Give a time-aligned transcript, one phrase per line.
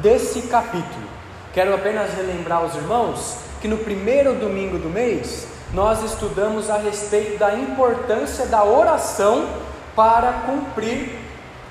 [0.00, 1.08] desse capítulo.
[1.52, 7.38] Quero apenas relembrar aos irmãos que no primeiro domingo do mês nós estudamos a respeito
[7.38, 9.48] da importância da oração
[9.94, 11.16] para cumprir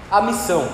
[0.10, 0.68] a missão.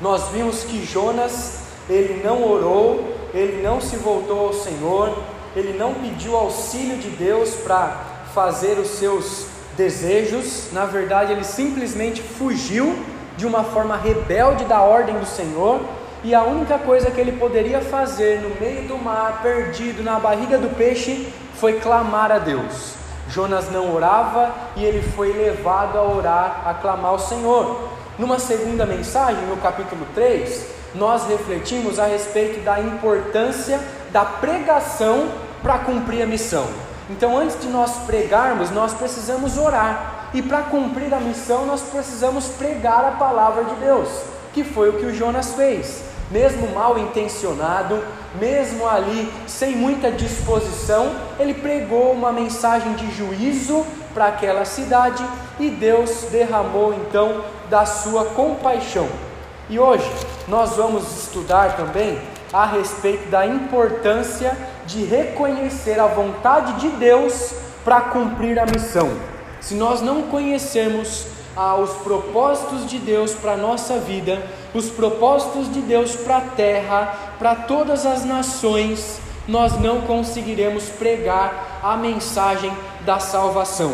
[0.00, 5.16] Nós vimos que Jonas, ele não orou, ele não se voltou ao Senhor,
[5.54, 8.00] ele não pediu auxílio de Deus para
[8.34, 12.98] fazer os seus desejos, na verdade, ele simplesmente fugiu
[13.36, 15.80] de uma forma rebelde da ordem do Senhor,
[16.24, 20.56] e a única coisa que ele poderia fazer no meio do mar, perdido na barriga
[20.56, 22.94] do peixe, foi clamar a Deus.
[23.28, 27.88] Jonas não orava e ele foi levado a orar, a clamar ao Senhor.
[28.18, 33.80] Numa segunda mensagem, no capítulo 3, nós refletimos a respeito da importância
[34.12, 35.28] da pregação
[35.62, 36.68] para cumprir a missão.
[37.10, 40.28] Então, antes de nós pregarmos, nós precisamos orar.
[40.34, 44.08] E para cumprir a missão, nós precisamos pregar a palavra de Deus,
[44.52, 46.11] que foi o que o Jonas fez.
[46.32, 48.02] Mesmo mal intencionado,
[48.40, 55.22] mesmo ali sem muita disposição, ele pregou uma mensagem de juízo para aquela cidade
[55.60, 59.06] e Deus derramou então da sua compaixão.
[59.68, 60.10] E hoje
[60.48, 62.18] nós vamos estudar também
[62.50, 67.52] a respeito da importância de reconhecer a vontade de Deus
[67.84, 69.10] para cumprir a missão.
[69.60, 74.42] Se nós não conhecermos ah, os propósitos de Deus para a nossa vida,
[74.74, 81.80] os propósitos de Deus para a terra, para todas as nações, nós não conseguiremos pregar
[81.82, 82.72] a mensagem
[83.04, 83.92] da salvação.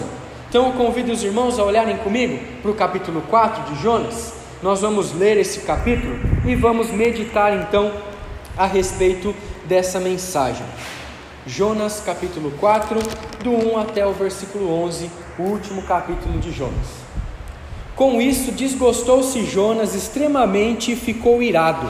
[0.48, 4.34] Então eu convido os irmãos a olharem comigo para o capítulo 4 de Jonas.
[4.62, 7.92] Nós vamos ler esse capítulo e vamos meditar então
[8.56, 9.34] a respeito
[9.66, 10.66] dessa mensagem.
[11.46, 12.98] Jonas capítulo 4,
[13.42, 17.07] do 1 até o versículo 11, o último capítulo de Jonas.
[17.98, 21.88] Com isso, desgostou-se Jonas extremamente e ficou irado,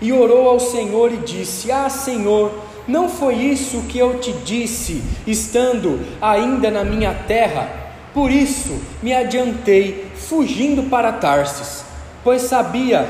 [0.00, 2.50] e orou ao Senhor e disse: Ah, Senhor,
[2.88, 7.68] não foi isso que eu te disse, estando ainda na minha terra?
[8.14, 11.84] Por isso me adiantei, fugindo para Tarsis,
[12.24, 13.06] pois sabia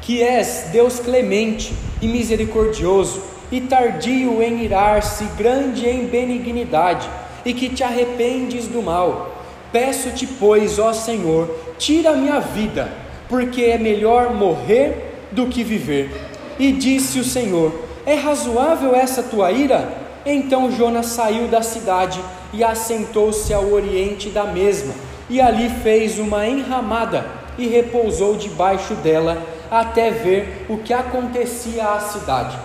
[0.00, 3.22] que és Deus clemente e misericordioso,
[3.52, 7.06] e tardio em irar-se, grande em benignidade,
[7.44, 9.37] e que te arrependes do mal.
[9.72, 12.88] Peço-te, pois, ó Senhor, tira a minha vida,
[13.28, 16.10] porque é melhor morrer do que viver.
[16.58, 17.72] E disse o Senhor:
[18.06, 19.92] É razoável essa tua ira?
[20.24, 22.20] Então Jonas saiu da cidade
[22.52, 24.94] e assentou-se ao oriente da mesma,
[25.28, 27.26] e ali fez uma enramada
[27.58, 32.58] e repousou debaixo dela até ver o que acontecia à cidade.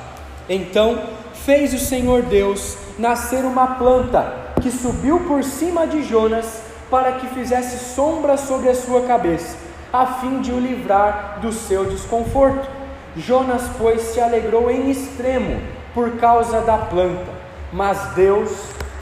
[0.47, 1.01] Então
[1.45, 6.61] fez o Senhor Deus nascer uma planta que subiu por cima de Jonas
[6.93, 9.57] para que fizesse sombra sobre a sua cabeça,
[9.91, 12.69] a fim de o livrar do seu desconforto.
[13.17, 15.59] Jonas, pois, se alegrou em extremo
[15.91, 17.31] por causa da planta,
[17.71, 18.51] mas Deus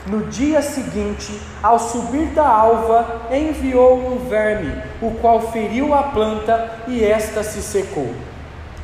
[0.07, 6.71] no dia seguinte, ao subir da alva, enviou um verme, o qual feriu a planta
[6.87, 8.15] e esta se secou.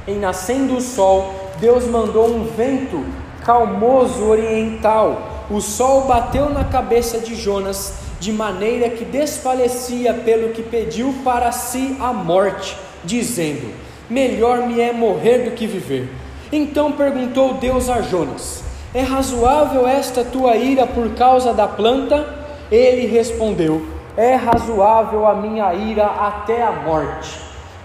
[0.06, 3.06] Em nascendo o sol, Deus mandou um vento
[3.46, 5.46] calmoso oriental.
[5.50, 11.52] O sol bateu na cabeça de Jonas, de maneira que desfalecia pelo que pediu para
[11.52, 13.74] si a morte, dizendo:
[14.10, 16.10] Melhor me é morrer do que viver.
[16.52, 18.64] Então perguntou Deus a Jonas:
[18.94, 22.36] é razoável esta tua ira por causa da planta?
[22.72, 23.86] Ele respondeu:
[24.16, 27.38] É razoável a minha ira até a morte.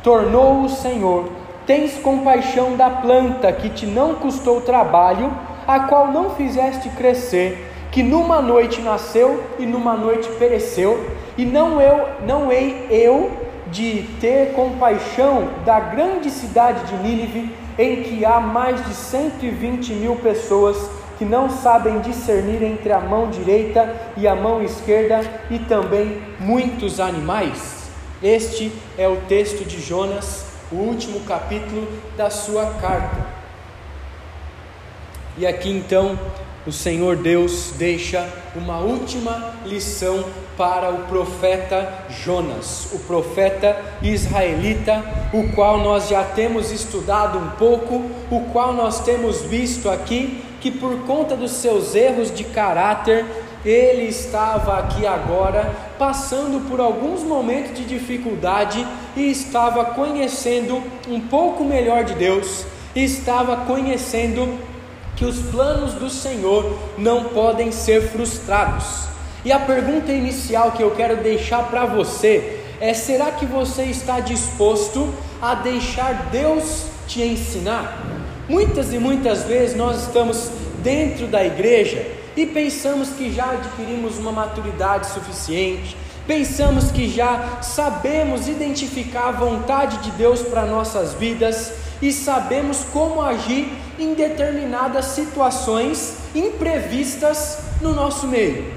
[0.03, 1.29] Tornou o Senhor:
[1.67, 5.31] Tens compaixão da planta que te não custou trabalho,
[5.67, 10.99] a qual não fizeste crescer, que numa noite nasceu e numa noite pereceu,
[11.37, 13.31] e não eu, não hei eu
[13.71, 20.17] de ter compaixão da grande cidade de Nínive, em que há mais de 120 mil
[20.17, 20.77] pessoas
[21.19, 25.21] que não sabem discernir entre a mão direita e a mão esquerda,
[25.51, 27.91] e também muitos animais.
[28.23, 31.87] Este é o texto de Jonas, o último capítulo
[32.17, 33.43] da sua carta.
[35.37, 36.19] E aqui então
[36.67, 40.25] o Senhor Deus deixa uma última lição
[40.57, 48.09] para o profeta Jonas, o profeta israelita, o qual nós já temos estudado um pouco,
[48.31, 53.27] o qual nós temos visto aqui que por conta dos seus erros de caráter,
[53.65, 58.87] ele estava aqui agora passando por alguns momentos de dificuldade
[59.17, 62.65] e estava conhecendo um pouco melhor de Deus,
[62.95, 64.57] estava conhecendo
[65.17, 69.09] que os planos do Senhor não podem ser frustrados.
[69.45, 74.21] E a pergunta inicial que eu quero deixar para você é: será que você está
[74.21, 78.01] disposto a deixar Deus te ensinar?
[78.49, 80.51] Muitas e muitas vezes nós estamos
[80.83, 82.05] dentro da igreja
[82.37, 89.99] e pensamos que já adquirimos uma maturidade suficiente, pensamos que já sabemos identificar a vontade
[89.99, 98.27] de Deus para nossas vidas e sabemos como agir em determinadas situações imprevistas no nosso
[98.27, 98.73] meio.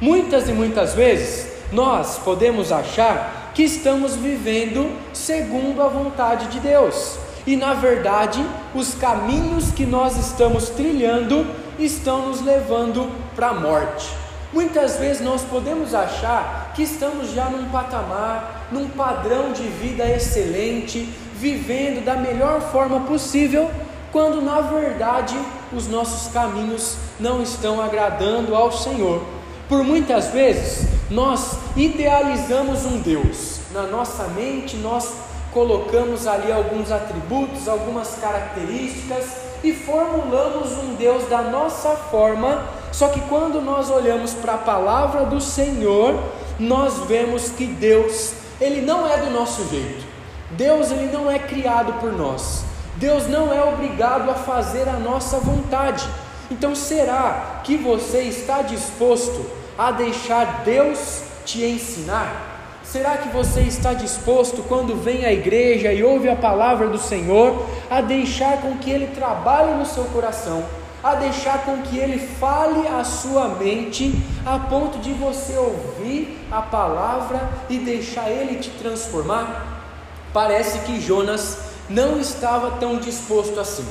[0.00, 7.18] Muitas e muitas vezes nós podemos achar que estamos vivendo segundo a vontade de Deus,
[7.46, 8.44] e na verdade,
[8.74, 11.46] os caminhos que nós estamos trilhando
[11.78, 14.08] estão nos levando para a morte.
[14.52, 21.08] Muitas vezes nós podemos achar que estamos já num patamar, num padrão de vida excelente,
[21.34, 23.70] vivendo da melhor forma possível,
[24.12, 25.36] quando na verdade
[25.72, 29.22] os nossos caminhos não estão agradando ao Senhor.
[29.68, 35.12] Por muitas vezes nós idealizamos um Deus, na nossa mente nós
[35.52, 43.20] colocamos ali alguns atributos, algumas características e formulamos um Deus da nossa forma, só que
[43.22, 46.18] quando nós olhamos para a palavra do Senhor,
[46.58, 50.06] nós vemos que Deus, ele não é do nosso jeito.
[50.50, 52.64] Deus ele não é criado por nós.
[52.98, 56.04] Deus não é obrigado a fazer a nossa vontade.
[56.50, 59.46] Então será que você está disposto
[59.78, 62.80] a deixar Deus te ensinar?
[62.82, 67.66] Será que você está disposto, quando vem à igreja e ouve a palavra do Senhor,
[67.88, 70.64] a deixar com que Ele trabalhe no seu coração,
[71.04, 74.12] a deixar com que Ele fale a sua mente,
[74.44, 79.84] a ponto de você ouvir a palavra e deixar Ele te transformar?
[80.32, 83.86] Parece que Jonas não estava tão disposto assim.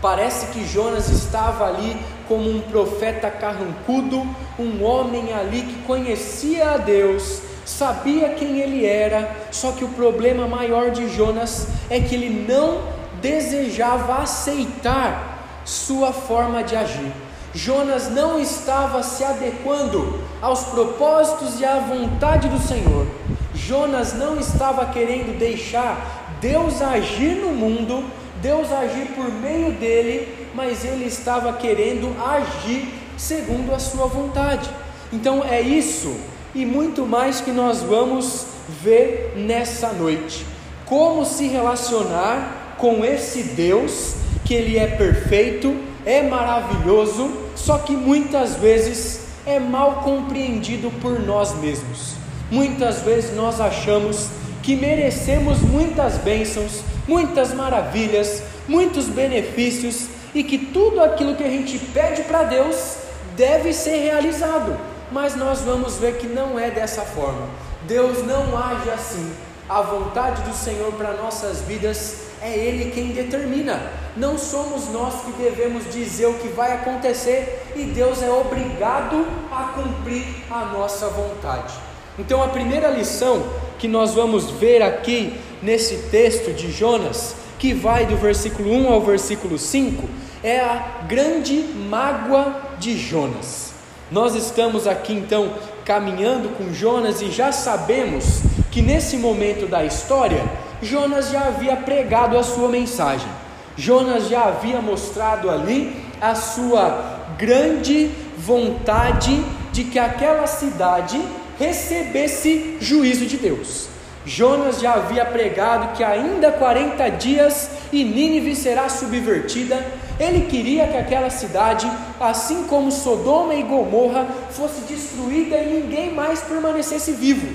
[0.00, 1.96] Parece que Jonas estava ali
[2.28, 4.24] como um profeta carrancudo,
[4.58, 10.46] um homem ali que conhecia a Deus, sabia quem ele era, só que o problema
[10.46, 12.82] maior de Jonas é que ele não
[13.20, 17.12] desejava aceitar sua forma de agir.
[17.54, 23.06] Jonas não estava se adequando aos propósitos e à vontade do Senhor.
[23.54, 28.04] Jonas não estava querendo deixar Deus agir no mundo,
[28.40, 34.68] Deus agir por meio dele, mas ele estava querendo agir segundo a sua vontade.
[35.12, 36.14] Então é isso
[36.54, 38.46] e muito mais que nós vamos
[38.82, 40.46] ver nessa noite.
[40.86, 44.14] Como se relacionar com esse Deus
[44.44, 45.76] que ele é perfeito,
[46.06, 52.14] é maravilhoso, só que muitas vezes é mal compreendido por nós mesmos.
[52.50, 54.28] Muitas vezes nós achamos
[54.68, 61.78] que merecemos muitas bênçãos, muitas maravilhas, muitos benefícios e que tudo aquilo que a gente
[61.78, 62.96] pede para Deus
[63.34, 64.78] deve ser realizado
[65.10, 67.48] mas nós vamos ver que não é dessa forma.
[67.86, 69.32] Deus não age assim.
[69.68, 73.80] A vontade do Senhor para nossas vidas é Ele quem determina.
[74.16, 79.72] Não somos nós que devemos dizer o que vai acontecer e Deus é obrigado a
[79.74, 81.74] cumprir a nossa vontade.
[82.18, 83.44] Então, a primeira lição
[83.78, 85.32] que nós vamos ver aqui
[85.62, 90.08] nesse texto de Jonas, que vai do versículo 1 ao versículo 5,
[90.42, 93.72] é a grande mágoa de Jonas.
[94.10, 95.52] Nós estamos aqui então
[95.84, 100.44] caminhando com Jonas e já sabemos que nesse momento da história,
[100.82, 103.28] Jonas já havia pregado a sua mensagem.
[103.76, 109.42] Jonas já havia mostrado ali a sua grande vontade
[109.72, 111.20] de que aquela cidade
[111.58, 113.88] recebesse juízo de Deus.
[114.24, 119.82] Jonas já havia pregado que ainda 40 dias e Nínive será subvertida
[120.18, 126.40] ele queria que aquela cidade, assim como Sodoma e Gomorra, fosse destruída e ninguém mais
[126.40, 127.46] permanecesse vivo.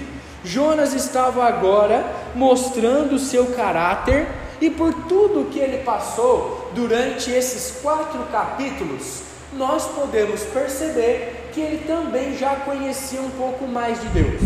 [0.45, 4.27] Jonas estava agora mostrando o seu caráter
[4.61, 11.85] e por tudo que ele passou durante esses quatro capítulos, nós podemos perceber que ele
[11.85, 14.41] também já conhecia um pouco mais de Deus.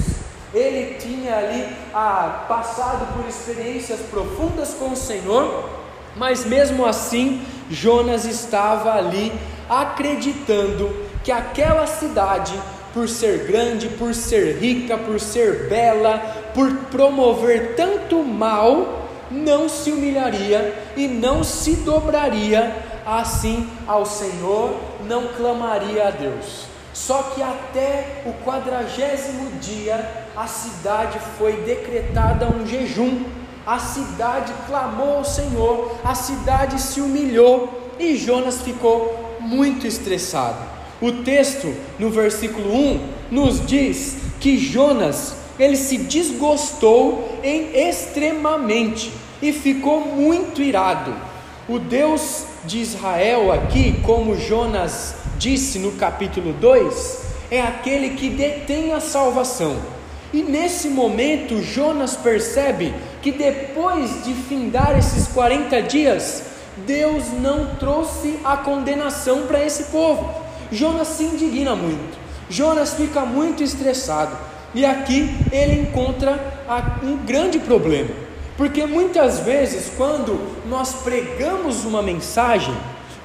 [0.54, 5.70] Ele tinha ali ah, passado por experiências profundas com o Senhor,
[6.16, 9.32] mas mesmo assim Jonas estava ali
[9.70, 12.54] acreditando que aquela cidade,
[12.94, 16.20] por ser grande, por ser rica, por ser bela,
[16.54, 22.74] por promover tanto mal, não se humilharia e não se dobraria
[23.06, 26.66] assim ao Senhor, não clamaria a Deus.
[26.98, 33.24] Só que até o quadragésimo dia a cidade foi decretada um jejum
[33.68, 40.58] a cidade clamou ao Senhor, a cidade se humilhou e Jonas ficou muito estressado.
[41.01, 49.12] O texto no versículo 1 nos diz que Jonas ele se desgostou em extremamente
[49.42, 51.13] e ficou muito irado.
[51.68, 58.94] O Deus de Israel aqui, como Jonas disse no capítulo 2, é aquele que detém
[58.94, 59.77] a salvação.
[60.34, 66.44] E nesse momento, Jonas percebe que depois de findar esses 40 dias,
[66.86, 70.29] Deus não trouxe a condenação para esse povo.
[70.72, 72.17] Jonas se indigna muito,
[72.50, 74.36] Jonas fica muito estressado,
[74.75, 76.65] e aqui ele encontra
[77.01, 78.10] um grande problema.
[78.58, 82.75] Porque muitas vezes, quando nós pregamos uma mensagem,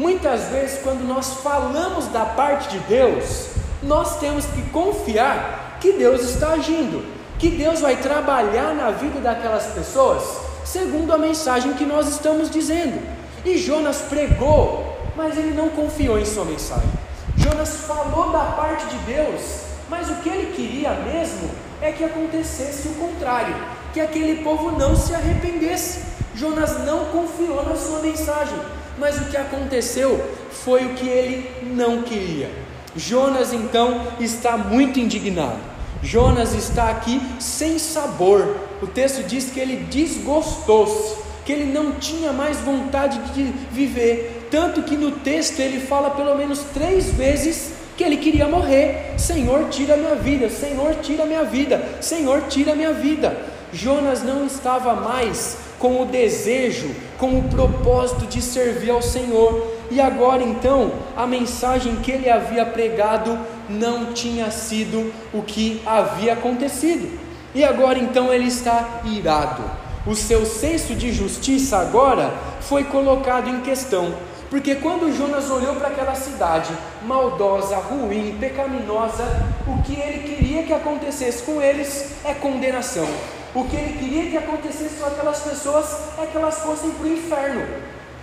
[0.03, 3.47] muitas vezes, quando nós falamos da parte de Deus,
[3.83, 7.07] nós temos que confiar que Deus está agindo,
[7.39, 10.23] que Deus vai trabalhar na vida daquelas pessoas,
[10.65, 13.01] segundo a mensagem que nós estamos dizendo.
[13.45, 16.91] E Jonas pregou, mas ele não confiou em sua mensagem.
[17.37, 19.41] Jonas falou da parte de Deus,
[19.89, 21.49] mas o que ele queria mesmo
[21.81, 23.55] é que acontecesse o contrário
[23.93, 26.01] que aquele povo não se arrependesse.
[26.35, 28.59] Jonas não confiou na sua mensagem,
[28.99, 32.51] mas o que aconteceu foi o que ele não queria.
[32.95, 35.59] Jonas então está muito indignado.
[36.03, 38.57] Jonas está aqui sem sabor.
[38.83, 44.49] O texto diz que ele desgostou-se, que ele não tinha mais vontade de viver.
[44.51, 49.15] Tanto que no texto ele fala pelo menos três vezes que ele queria morrer.
[49.17, 50.51] Senhor, tira minha vida.
[50.51, 51.99] Senhor, tira minha vida.
[52.01, 53.37] Senhor, tira minha vida.
[53.73, 59.67] Jonas não estava mais com o desejo, com o propósito de servir ao Senhor.
[59.91, 63.37] E agora então, a mensagem que ele havia pregado
[63.69, 67.19] não tinha sido o que havia acontecido.
[67.53, 69.65] E agora então ele está irado.
[70.07, 74.15] O seu senso de justiça agora foi colocado em questão.
[74.49, 76.73] Porque quando Jonas olhou para aquela cidade
[77.05, 79.25] maldosa, ruim, pecaminosa,
[79.67, 83.09] o que ele queria que acontecesse com eles é condenação.
[83.55, 85.87] O que ele queria que acontecesse com aquelas pessoas
[86.19, 87.63] é que elas fossem para o inferno.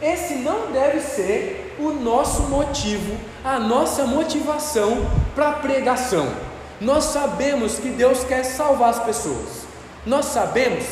[0.02, 5.06] Esse não deve ser o nosso motivo, a nossa motivação
[5.36, 6.28] para a pregação.
[6.82, 9.68] Nós sabemos que Deus quer salvar as pessoas.
[10.04, 10.86] Nós sabemos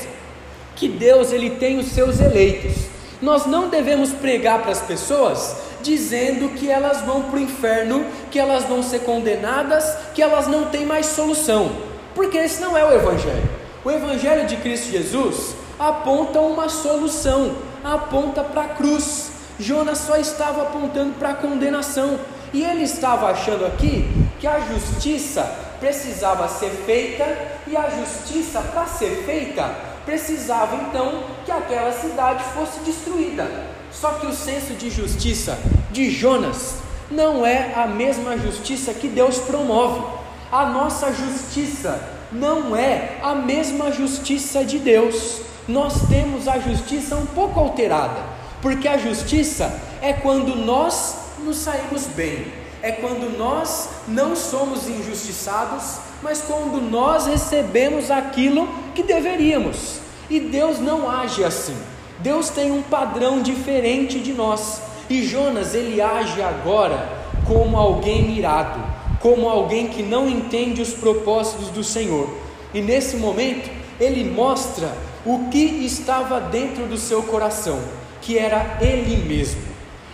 [0.76, 2.74] que Deus ele tem os seus eleitos.
[3.20, 8.38] Nós não devemos pregar para as pessoas dizendo que elas vão para o inferno, que
[8.38, 11.72] elas vão ser condenadas, que elas não têm mais solução,
[12.14, 13.57] porque esse não é o Evangelho.
[13.88, 19.32] O Evangelho de Cristo Jesus aponta uma solução, aponta para a cruz.
[19.58, 22.20] Jonas só estava apontando para a condenação,
[22.52, 24.06] e ele estava achando aqui
[24.42, 25.42] que a justiça
[25.80, 27.24] precisava ser feita,
[27.66, 29.74] e a justiça, para ser feita,
[30.06, 33.50] precisava então que aquela cidade fosse destruída.
[33.90, 35.58] Só que o senso de justiça
[35.94, 36.80] de Jonas
[37.10, 40.04] não é a mesma justiça que Deus promove.
[40.52, 45.42] A nossa justiça não é a mesma justiça de Deus.
[45.68, 48.22] Nós temos a justiça um pouco alterada,
[48.62, 52.48] porque a justiça é quando nós nos saímos bem,
[52.82, 60.00] é quando nós não somos injustiçados, mas quando nós recebemos aquilo que deveríamos.
[60.30, 61.78] E Deus não age assim.
[62.20, 64.82] Deus tem um padrão diferente de nós.
[65.10, 68.80] E Jonas ele age agora como alguém irado,
[69.22, 72.30] como alguém que não entende os propósitos do Senhor.
[72.74, 73.70] E nesse momento,
[74.00, 74.92] ele mostra
[75.26, 77.80] o que estava dentro do seu coração,
[78.22, 79.62] que era ele mesmo.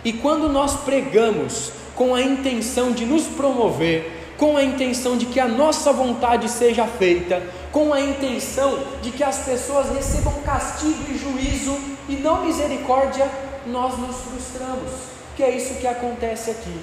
[0.04, 5.38] E quando nós pregamos com a intenção de nos promover, com a intenção de que
[5.38, 11.18] a nossa vontade seja feita, com a intenção de que as pessoas recebam castigo e
[11.18, 11.76] juízo
[12.08, 13.28] e não misericórdia,
[13.66, 14.90] nós nos frustramos,
[15.36, 16.80] que é isso que acontece aqui.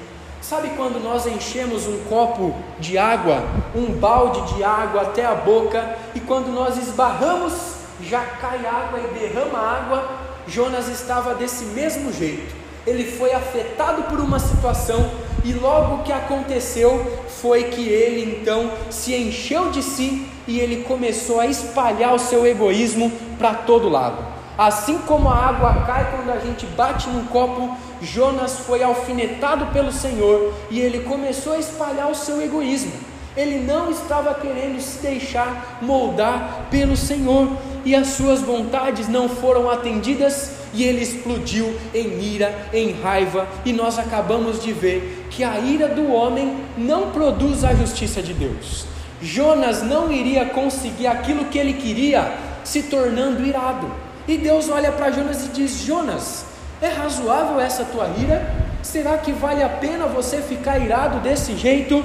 [0.51, 3.41] Sabe quando nós enchemos um copo de água,
[3.73, 7.53] um balde de água até a boca, e quando nós esbarramos,
[8.01, 10.09] já cai água e derrama água?
[10.45, 12.53] Jonas estava desse mesmo jeito.
[12.85, 15.09] Ele foi afetado por uma situação
[15.45, 21.39] e logo que aconteceu foi que ele então se encheu de si e ele começou
[21.39, 24.17] a espalhar o seu egoísmo para todo lado.
[24.57, 29.91] Assim como a água cai quando a gente bate num copo, Jonas foi alfinetado pelo
[29.91, 32.93] Senhor e ele começou a espalhar o seu egoísmo.
[33.35, 37.47] Ele não estava querendo se deixar moldar pelo Senhor
[37.85, 43.73] e as suas vontades não foram atendidas e ele explodiu em ira, em raiva, e
[43.73, 48.85] nós acabamos de ver que a ira do homem não produz a justiça de Deus.
[49.21, 53.91] Jonas não iria conseguir aquilo que ele queria se tornando irado.
[54.27, 56.45] E Deus olha para Jonas e diz: Jonas,
[56.81, 58.55] é razoável essa tua ira?
[58.81, 62.03] Será que vale a pena você ficar irado desse jeito?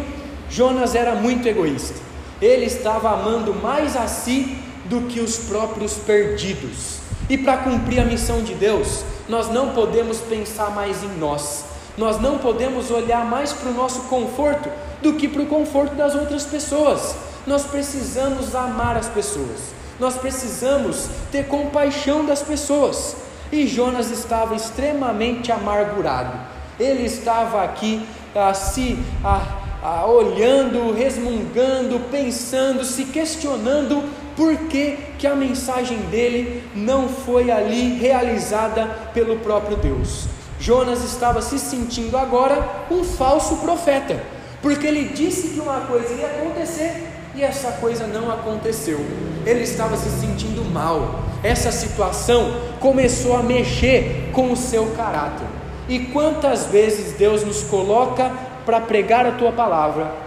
[0.50, 1.94] Jonas era muito egoísta.
[2.40, 6.98] Ele estava amando mais a si do que os próprios perdidos.
[7.28, 11.64] E para cumprir a missão de Deus, nós não podemos pensar mais em nós,
[11.98, 14.70] nós não podemos olhar mais para o nosso conforto
[15.02, 17.16] do que para o conforto das outras pessoas.
[17.46, 23.16] Nós precisamos amar as pessoas, nós precisamos ter compaixão das pessoas.
[23.52, 26.36] E Jonas estava extremamente amargurado,
[26.78, 34.02] ele estava aqui ah, se ah, ah, olhando, resmungando, pensando, se questionando
[34.36, 38.84] por que, que a mensagem dele não foi ali realizada
[39.14, 40.26] pelo próprio Deus.
[40.58, 44.22] Jonas estava se sentindo agora um falso profeta,
[44.60, 48.98] porque ele disse que uma coisa ia acontecer e essa coisa não aconteceu.
[49.44, 51.22] Ele estava se sentindo mal.
[51.46, 55.46] Essa situação começou a mexer com o seu caráter.
[55.88, 58.32] E quantas vezes Deus nos coloca
[58.64, 60.26] para pregar a tua palavra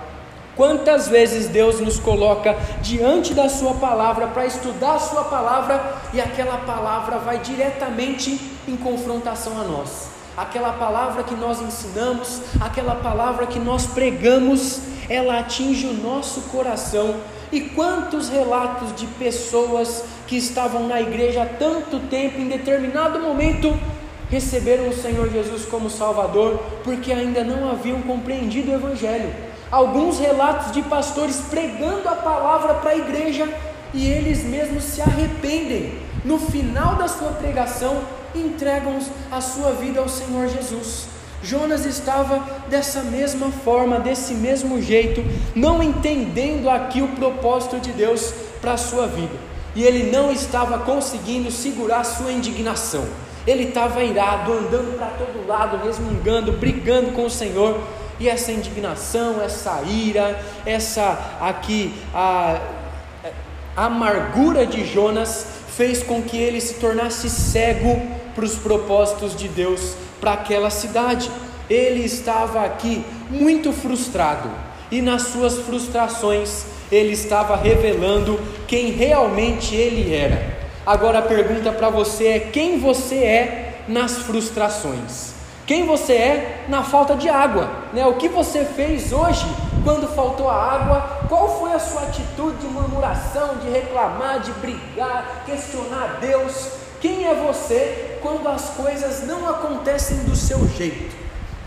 [0.60, 6.20] Quantas vezes Deus nos coloca diante da Sua palavra para estudar a Sua palavra e
[6.20, 10.10] aquela palavra vai diretamente em confrontação a nós.
[10.36, 17.16] Aquela palavra que nós ensinamos, aquela palavra que nós pregamos, ela atinge o nosso coração.
[17.54, 23.78] E quantos relatos de pessoas que estavam na igreja há tanto tempo, em determinado momento,
[24.30, 30.72] receberam o Senhor Jesus como Salvador, porque ainda não haviam compreendido o Evangelho alguns relatos
[30.72, 33.48] de pastores pregando a palavra para a igreja
[33.94, 36.00] e eles mesmos se arrependem.
[36.26, 38.02] No final da sua pregação,
[38.36, 39.00] entregam
[39.32, 41.08] a sua vida ao Senhor Jesus.
[41.42, 45.24] Jonas estava dessa mesma forma, desse mesmo jeito,
[45.56, 49.49] não entendendo aqui o propósito de Deus para a sua vida.
[49.76, 53.06] E ele não estava conseguindo segurar sua indignação.
[53.46, 57.80] Ele estava irado, andando para todo lado, resmungando, brigando com o Senhor,
[58.20, 62.60] e essa indignação, essa ira, essa aqui a,
[63.78, 65.46] a amargura de Jonas
[65.76, 68.02] fez com que ele se tornasse cego
[68.36, 71.32] para os propósitos de Deus para aquela cidade.
[71.70, 74.50] Ele estava aqui muito frustrado
[74.92, 80.58] e nas suas frustrações ele estava revelando quem realmente ele era.
[80.86, 85.40] Agora a pergunta para você é: quem você é nas frustrações?
[85.70, 88.04] quem você é na falta de água, né?
[88.08, 89.46] O que você fez hoje
[89.84, 91.28] quando faltou a água?
[91.30, 96.70] Qual foi a sua atitude de murmuração, de reclamar, de brigar, questionar Deus?
[97.00, 101.16] Quem é você quando as coisas não acontecem do seu jeito?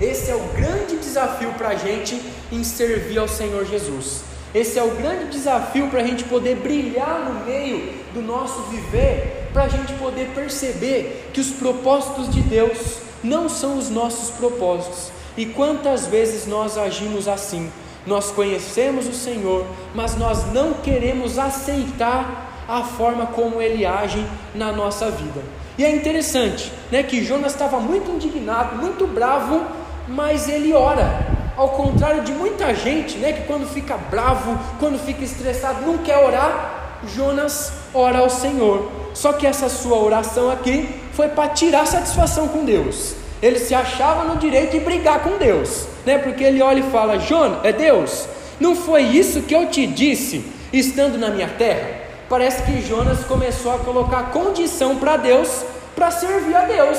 [0.01, 4.25] Esse é o grande desafio para a gente em servir ao Senhor Jesus.
[4.55, 9.49] Esse é o grande desafio para a gente poder brilhar no meio do nosso viver,
[9.53, 15.11] para a gente poder perceber que os propósitos de Deus não são os nossos propósitos.
[15.37, 17.71] E quantas vezes nós agimos assim?
[18.07, 24.71] Nós conhecemos o Senhor, mas nós não queremos aceitar a forma como Ele age na
[24.71, 25.41] nossa vida.
[25.79, 29.65] E é interessante, né, que Jonas estava muito indignado, muito bravo,
[30.07, 31.42] mas ele ora.
[31.57, 36.19] Ao contrário de muita gente, né, que quando fica bravo, quando fica estressado, não quer
[36.19, 38.91] orar, Jonas ora ao Senhor.
[39.15, 43.15] Só que essa sua oração aqui foi para tirar satisfação com Deus.
[43.43, 46.17] Ele se achava no direito de brigar com Deus, né?
[46.17, 48.27] Porque ele olha e fala: Jonas, é Deus,
[48.61, 52.03] não foi isso que eu te disse estando na minha terra?
[52.29, 56.99] Parece que Jonas começou a colocar condição para Deus para servir a Deus.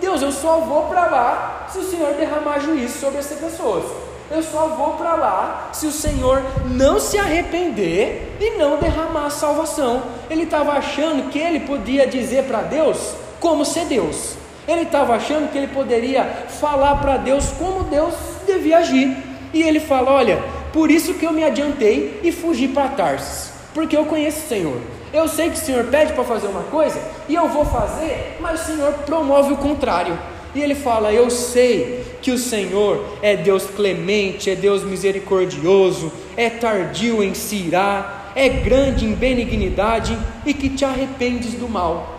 [0.00, 3.84] Deus, eu só vou para lá se o Senhor derramar juízo sobre essas pessoas.
[4.30, 9.30] Eu só vou para lá se o Senhor não se arrepender e não derramar a
[9.30, 10.02] salvação.
[10.28, 14.34] Ele estava achando que ele podia dizer para Deus como ser Deus.
[14.66, 16.24] Ele estava achando que ele poderia
[16.60, 18.14] falar para Deus como Deus
[18.46, 19.16] devia agir.
[19.54, 20.42] E ele fala: Olha,
[20.74, 24.78] por isso que eu me adiantei e fugi para Tarsis, porque eu conheço o Senhor.
[25.12, 28.62] Eu sei que o Senhor pede para fazer uma coisa e eu vou fazer, mas
[28.62, 30.18] o Senhor promove o contrário.
[30.54, 36.50] E ele fala: Eu sei que o Senhor é Deus clemente, é Deus misericordioso, é
[36.50, 42.18] tardio em se irar, é grande em benignidade e que te arrependes do mal.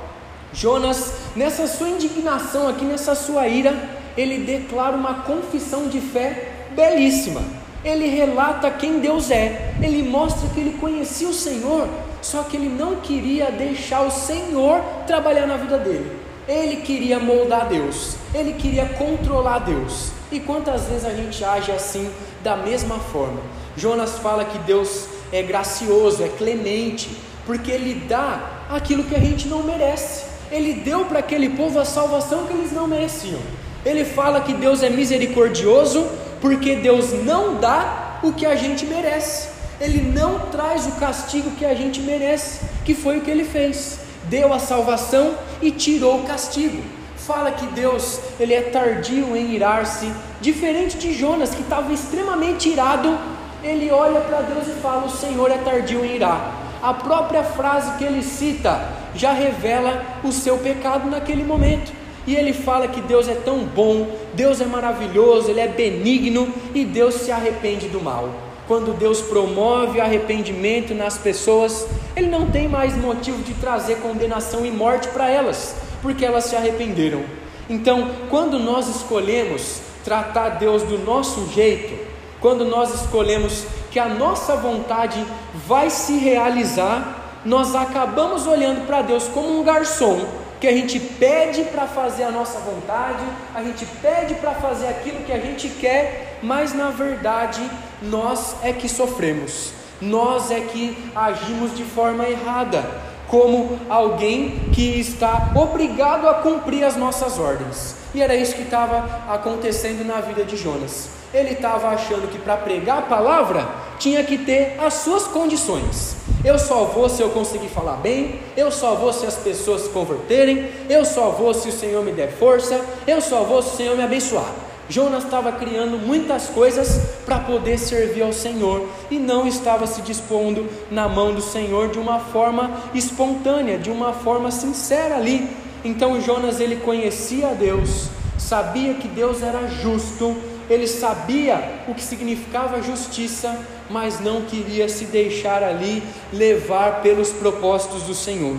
[0.51, 3.73] Jonas, nessa sua indignação aqui, nessa sua ira,
[4.17, 7.41] ele declara uma confissão de fé belíssima.
[7.83, 11.87] Ele relata quem Deus é, ele mostra que ele conhecia o Senhor,
[12.21, 16.11] só que ele não queria deixar o Senhor trabalhar na vida dele.
[16.47, 20.11] Ele queria moldar Deus, ele queria controlar Deus.
[20.31, 22.09] E quantas vezes a gente age assim,
[22.43, 23.39] da mesma forma?
[23.75, 27.09] Jonas fala que Deus é gracioso, é clemente,
[27.45, 30.25] porque ele dá aquilo que a gente não merece.
[30.51, 33.39] Ele deu para aquele povo a salvação que eles não mereciam.
[33.85, 36.07] Ele fala que Deus é misericordioso
[36.41, 39.48] porque Deus não dá o que a gente merece.
[39.79, 43.99] Ele não traz o castigo que a gente merece, que foi o que ele fez.
[44.25, 46.81] Deu a salvação e tirou o castigo.
[47.15, 50.11] fala que Deus ele é tardio em irar-se,
[50.41, 53.17] diferente de Jonas que estava extremamente irado,
[53.63, 56.55] ele olha para Deus e fala: O Senhor é tardio em irar.
[56.81, 58.79] A própria frase que ele cita
[59.13, 61.91] já revela o seu pecado naquele momento.
[62.25, 66.85] E ele fala que Deus é tão bom, Deus é maravilhoso, Ele é benigno e
[66.85, 68.48] Deus se arrepende do mal.
[68.69, 74.69] Quando Deus promove arrependimento nas pessoas, Ele não tem mais motivo de trazer condenação e
[74.69, 77.23] morte para elas, porque elas se arrependeram.
[77.67, 81.97] Então, quando nós escolhemos tratar Deus do nosso jeito,
[82.39, 85.25] quando nós escolhemos que a nossa vontade
[85.65, 90.27] vai se realizar, nós acabamos olhando para Deus como um garçom
[90.61, 93.23] que a gente pede para fazer a nossa vontade,
[93.55, 97.61] a gente pede para fazer aquilo que a gente quer, mas na verdade
[98.01, 102.83] nós é que sofremos, nós é que agimos de forma errada,
[103.27, 107.95] como alguém que está obrigado a cumprir as nossas ordens.
[108.13, 111.09] E era isso que estava acontecendo na vida de Jonas.
[111.31, 113.67] Ele estava achando que para pregar a palavra
[113.99, 116.15] tinha que ter as suas condições.
[116.43, 119.89] Eu só vou se eu conseguir falar bem, eu só vou se as pessoas se
[119.89, 123.77] converterem, eu só vou se o Senhor me der força, eu só vou se o
[123.77, 124.49] Senhor me abençoar.
[124.89, 130.67] Jonas estava criando muitas coisas para poder servir ao Senhor e não estava se dispondo
[130.89, 135.47] na mão do Senhor de uma forma espontânea, de uma forma sincera ali.
[135.85, 140.35] Então Jonas ele conhecia Deus, sabia que Deus era justo,
[140.67, 143.57] ele sabia o que significava justiça,
[143.91, 146.01] mas não queria se deixar ali
[146.33, 148.55] levar pelos propósitos do Senhor.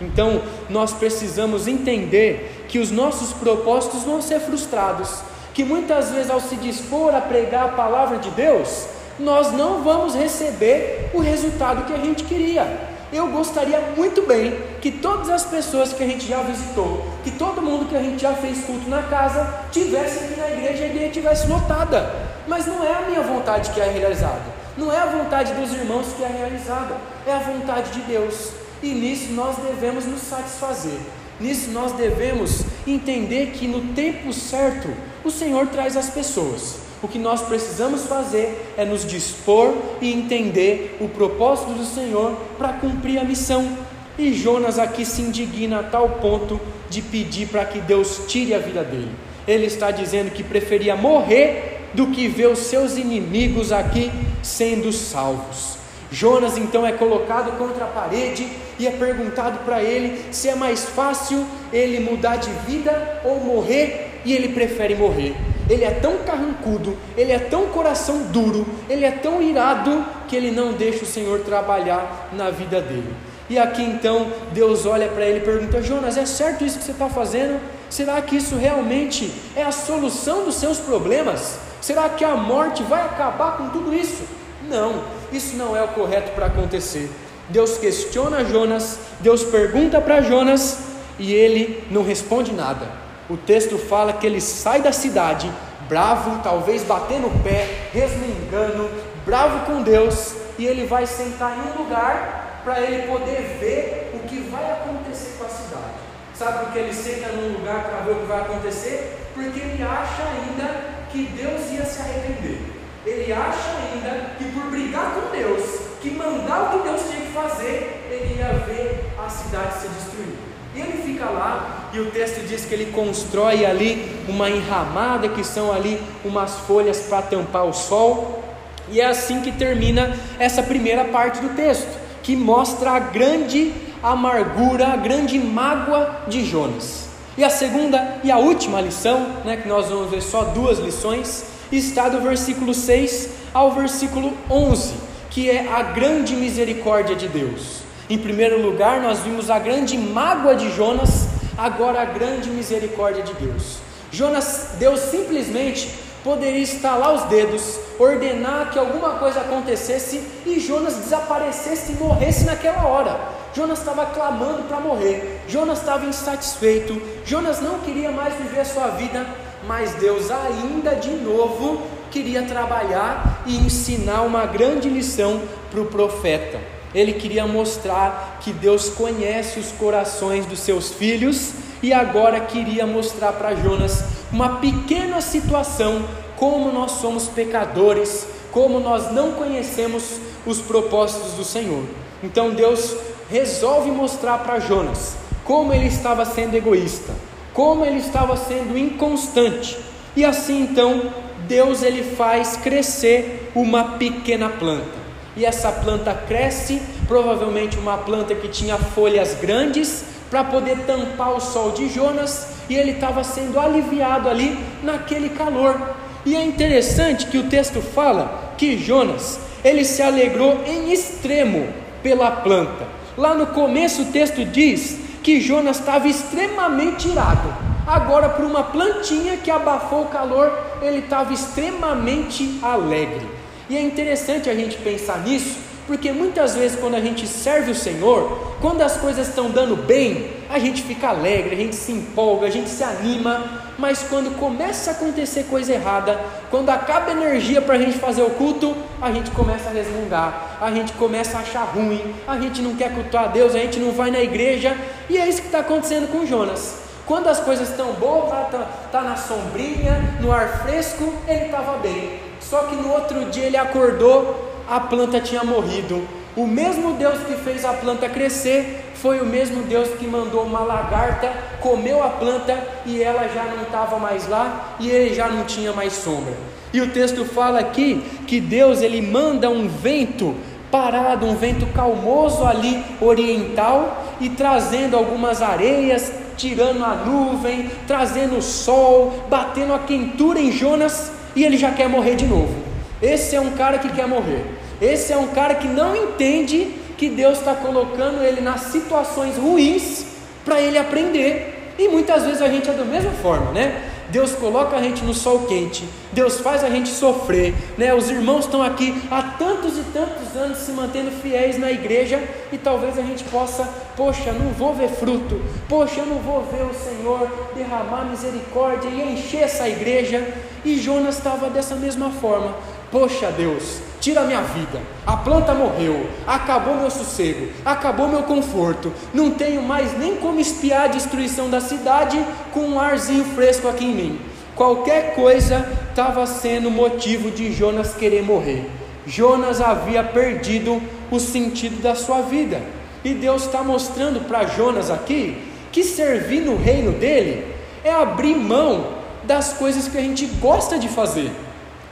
[0.00, 5.20] Então, nós precisamos entender que os nossos propósitos vão ser frustrados,
[5.54, 8.86] que muitas vezes, ao se dispor a pregar a palavra de Deus,
[9.18, 14.90] nós não vamos receber o resultado que a gente queria eu gostaria muito bem que
[14.90, 18.34] todas as pessoas que a gente já visitou, que todo mundo que a gente já
[18.34, 22.12] fez culto na casa, tivesse aqui na igreja e a igreja tivesse lotada.
[22.48, 24.42] Mas não é a minha vontade que é realizada,
[24.76, 28.50] não é a vontade dos irmãos que é realizada, é a vontade de Deus.
[28.82, 30.98] E nisso nós devemos nos satisfazer.
[31.40, 34.88] Nisso nós devemos entender que no tempo certo
[35.24, 36.76] o Senhor traz as pessoas.
[37.02, 42.72] O que nós precisamos fazer é nos dispor e entender o propósito do Senhor para
[42.74, 43.76] cumprir a missão.
[44.16, 48.58] E Jonas aqui se indigna a tal ponto de pedir para que Deus tire a
[48.58, 49.10] vida dele.
[49.46, 54.10] Ele está dizendo que preferia morrer do que ver os seus inimigos aqui
[54.42, 55.83] sendo salvos.
[56.10, 60.84] Jonas então é colocado contra a parede e é perguntado para ele se é mais
[60.84, 65.34] fácil ele mudar de vida ou morrer, e ele prefere morrer
[65.68, 70.50] ele é tão carrancudo, ele é tão coração duro, ele é tão irado que ele
[70.50, 73.14] não deixa o Senhor trabalhar na vida dele.
[73.48, 76.92] E aqui então Deus olha para ele e pergunta: Jonas, é certo isso que você
[76.92, 77.60] está fazendo?
[77.88, 81.58] Será que isso realmente é a solução dos seus problemas?
[81.80, 84.24] Será que a morte vai acabar com tudo isso?
[84.68, 85.04] Não,
[85.36, 87.10] isso não é o correto para acontecer.
[87.48, 90.78] Deus questiona Jonas, Deus pergunta para Jonas
[91.18, 95.50] e ele não responde nada o texto fala que ele sai da cidade,
[95.88, 98.90] bravo, talvez batendo o pé, resmungando,
[99.24, 104.28] bravo com Deus, e ele vai sentar em um lugar para ele poder ver o
[104.28, 106.04] que vai acontecer com a cidade.
[106.34, 109.30] Sabe por que ele senta num lugar para ver o que vai acontecer?
[109.34, 112.73] Porque ele acha ainda que Deus ia se arrepender.
[113.06, 115.62] Ele acha ainda que por brigar com Deus,
[116.00, 120.38] que mandar o que Deus tinha que fazer, ele ia ver a cidade ser destruída.
[120.74, 125.44] E ele fica lá, e o texto diz que ele constrói ali uma enramada, que
[125.44, 128.42] são ali umas folhas para tampar o sol,
[128.90, 134.88] e é assim que termina essa primeira parte do texto, que mostra a grande amargura,
[134.88, 137.08] a grande mágoa de Jonas.
[137.36, 141.53] E a segunda e a última lição, né, que nós vamos ver só duas lições,
[141.70, 144.94] está do versículo 6 ao versículo 11,
[145.30, 147.82] que é a grande misericórdia de Deus.
[148.08, 153.32] Em primeiro lugar, nós vimos a grande mágoa de Jonas, agora a grande misericórdia de
[153.34, 153.78] Deus.
[154.10, 155.88] Jonas, Deus simplesmente
[156.22, 162.86] poderia estalar os dedos, ordenar que alguma coisa acontecesse e Jonas desaparecesse e morresse naquela
[162.86, 163.20] hora.
[163.54, 168.88] Jonas estava clamando para morrer, Jonas estava insatisfeito, Jonas não queria mais viver a sua
[168.88, 169.24] vida,
[169.66, 176.60] mas Deus ainda de novo queria trabalhar e ensinar uma grande lição para o profeta.
[176.94, 183.32] Ele queria mostrar que Deus conhece os corações dos seus filhos e agora queria mostrar
[183.32, 186.04] para Jonas uma pequena situação
[186.36, 191.84] como nós somos pecadores, como nós não conhecemos os propósitos do Senhor.
[192.22, 192.94] Então Deus
[193.28, 197.12] resolve mostrar para Jonas como ele estava sendo egoísta,
[197.54, 199.78] como ele estava sendo inconstante.
[200.16, 201.10] E assim então,
[201.46, 205.04] Deus ele faz crescer uma pequena planta.
[205.36, 211.40] E essa planta cresce, provavelmente uma planta que tinha folhas grandes para poder tampar o
[211.40, 215.80] sol de Jonas, e ele estava sendo aliviado ali naquele calor.
[216.26, 221.68] E é interessante que o texto fala que Jonas, ele se alegrou em extremo
[222.02, 222.86] pela planta.
[223.16, 227.48] Lá no começo o texto diz que Jonas estava extremamente irado.
[227.86, 233.26] Agora, por uma plantinha que abafou o calor, ele estava extremamente alegre.
[233.70, 237.74] E é interessante a gente pensar nisso, porque muitas vezes, quando a gente serve o
[237.74, 242.46] Senhor, quando as coisas estão dando bem, a gente fica alegre, a gente se empolga,
[242.46, 246.18] a gente se anima, mas quando começa a acontecer coisa errada,
[246.50, 250.58] quando acaba a energia para a gente fazer o culto, a gente começa a resmungar,
[250.60, 253.78] a gente começa a achar ruim, a gente não quer cultuar a Deus, a gente
[253.78, 254.76] não vai na igreja,
[255.10, 256.82] e é isso que está acontecendo com Jonas.
[257.06, 261.76] Quando as coisas estão boas, está tá, tá na sombrinha, no ar fresco, ele estava
[261.78, 262.18] bem.
[262.40, 266.02] Só que no outro dia ele acordou, a planta tinha morrido.
[266.36, 270.60] O mesmo Deus que fez a planta crescer foi o mesmo Deus que mandou uma
[270.60, 275.44] lagarta, comeu a planta e ela já não estava mais lá e ele já não
[275.44, 276.32] tinha mais sombra.
[276.72, 280.34] E o texto fala aqui que Deus ele manda um vento
[280.72, 288.42] parado, um vento calmoso ali oriental e trazendo algumas areias, tirando a nuvem, trazendo o
[288.42, 292.52] sol, batendo a quentura em Jonas e ele já quer morrer de novo.
[293.00, 294.63] Esse é um cara que quer morrer.
[294.80, 300.06] Esse é um cara que não entende que Deus está colocando ele nas situações ruins
[300.44, 301.74] para ele aprender.
[301.78, 303.90] E muitas vezes a gente é da mesma forma, né?
[304.10, 307.92] Deus coloca a gente no sol quente, Deus faz a gente sofrer, né?
[307.94, 312.58] Os irmãos estão aqui há tantos e tantos anos se mantendo fiéis na igreja e
[312.58, 316.74] talvez a gente possa, poxa, não vou ver fruto, poxa, eu não vou ver o
[316.74, 320.24] Senhor derramar misericórdia e encher essa igreja.
[320.64, 322.54] E Jonas estava dessa mesma forma.
[322.94, 324.80] Poxa, Deus, tira minha vida.
[325.04, 328.92] A planta morreu, acabou meu sossego, acabou meu conforto.
[329.12, 333.84] Não tenho mais nem como espiar a destruição da cidade com um arzinho fresco aqui
[333.84, 334.20] em mim.
[334.54, 338.70] Qualquer coisa estava sendo motivo de Jonas querer morrer.
[339.04, 340.80] Jonas havia perdido
[341.10, 342.62] o sentido da sua vida.
[343.04, 347.44] E Deus está mostrando para Jonas aqui que servir no reino dele
[347.82, 348.86] é abrir mão
[349.24, 351.32] das coisas que a gente gosta de fazer.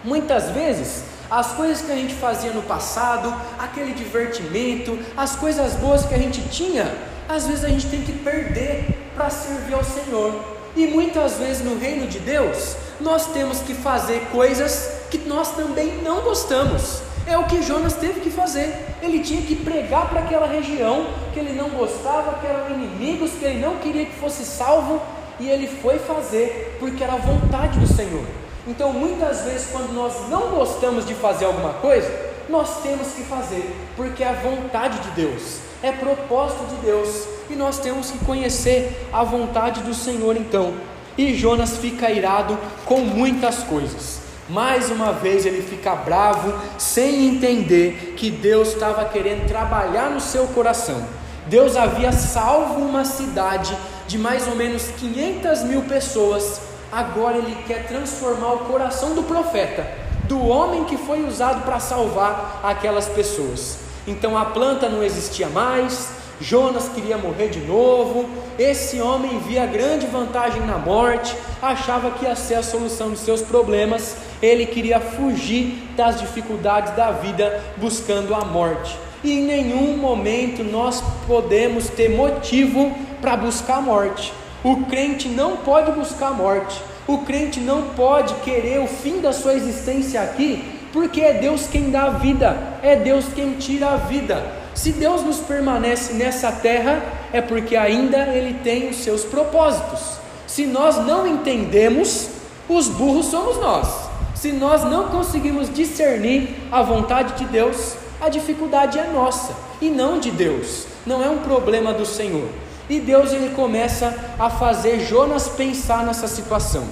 [0.05, 6.05] Muitas vezes as coisas que a gente fazia no passado, aquele divertimento, as coisas boas
[6.05, 6.93] que a gente tinha,
[7.29, 10.45] às vezes a gente tem que perder para servir ao Senhor.
[10.77, 16.03] E muitas vezes no reino de Deus, nós temos que fazer coisas que nós também
[16.03, 17.01] não gostamos.
[17.27, 18.75] É o que Jonas teve que fazer.
[19.01, 23.45] Ele tinha que pregar para aquela região que ele não gostava, que eram inimigos, que
[23.45, 25.01] ele não queria que fosse salvo,
[25.39, 28.42] e ele foi fazer porque era a vontade do Senhor.
[28.67, 32.09] Então, muitas vezes, quando nós não gostamos de fazer alguma coisa,
[32.49, 37.55] nós temos que fazer, porque é a vontade de Deus, é propósito de Deus, e
[37.55, 40.75] nós temos que conhecer a vontade do Senhor então.
[41.19, 44.21] E Jonas fica irado com muitas coisas.
[44.49, 50.47] Mais uma vez ele fica bravo, sem entender que Deus estava querendo trabalhar no seu
[50.49, 51.05] coração.
[51.47, 56.61] Deus havia salvo uma cidade de mais ou menos 500 mil pessoas
[56.93, 59.91] agora ele quer transformar o coração do profeta,
[60.29, 63.79] do homem que foi usado para salvar aquelas pessoas.
[64.07, 68.29] Então a planta não existia mais, Jonas queria morrer de novo,
[68.59, 73.41] esse homem via grande vantagem na morte, achava que ia ser a solução dos seus
[73.41, 78.99] problemas, ele queria fugir das dificuldades da vida buscando a morte.
[79.23, 84.33] E em nenhum momento nós podemos ter motivo para buscar a morte.
[84.65, 86.81] O crente não pode buscar a morte.
[87.07, 91.91] O crente não pode querer o fim da sua existência aqui, porque é Deus quem
[91.91, 94.41] dá a vida, é Deus quem tira a vida.
[94.73, 100.19] Se Deus nos permanece nessa terra, é porque ainda Ele tem os seus propósitos.
[100.47, 102.29] Se nós não entendemos,
[102.69, 103.89] os burros somos nós.
[104.35, 110.21] Se nós não conseguimos discernir a vontade de Deus, a dificuldade é nossa e não
[110.21, 112.49] de Deus, não é um problema do Senhor.
[112.89, 116.85] E Deus ele começa a fazer Jonas pensar nessa situação.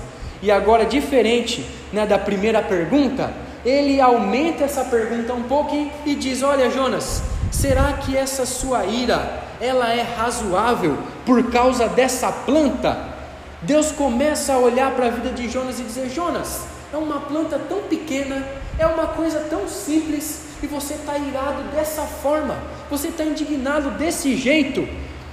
[0.43, 3.33] E agora, diferente né, da primeira pergunta,
[3.65, 9.43] ele aumenta essa pergunta um pouco e, diz: Olha, Jonas, será que essa sua ira
[9.61, 13.11] ela é razoável por causa dessa planta?
[13.63, 17.59] Deus começa a olhar para a vida de Jonas e dizer: Jonas, é uma planta
[17.69, 18.47] tão pequena,
[18.79, 22.57] é uma coisa tão simples, e você está irado dessa forma,
[22.89, 24.89] você está indignado desse jeito.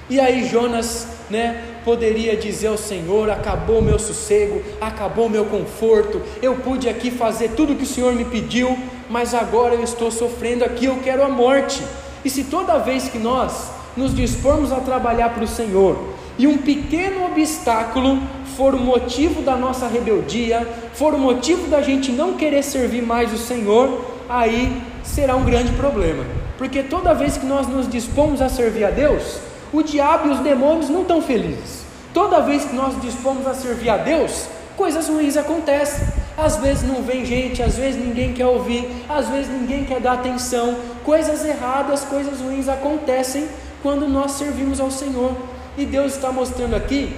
[0.10, 6.56] E aí Jonas, né, poderia dizer ao Senhor: acabou meu sossego, acabou meu conforto, eu
[6.56, 8.78] pude aqui fazer tudo que o Senhor me pediu,
[9.10, 11.82] mas agora eu estou sofrendo aqui, eu quero a morte.
[12.24, 15.98] E se toda vez que nós nos dispormos a trabalhar para o Senhor
[16.38, 18.22] e um pequeno obstáculo
[18.56, 23.34] for o motivo da nossa rebeldia, for o motivo da gente não querer servir mais
[23.34, 26.24] o Senhor, aí será um grande problema.
[26.58, 29.39] Porque toda vez que nós nos dispomos a servir a Deus,
[29.78, 31.86] o diabo e os demônios não estão felizes.
[32.13, 36.08] Toda vez que nós dispomos a servir a Deus, coisas ruins acontecem.
[36.36, 40.13] Às vezes não vem gente, às vezes ninguém quer ouvir, às vezes ninguém quer dar
[40.13, 40.76] atenção.
[41.04, 43.48] Coisas erradas, coisas ruins acontecem
[43.84, 45.36] quando nós servimos ao Senhor.
[45.78, 47.16] E Deus está mostrando aqui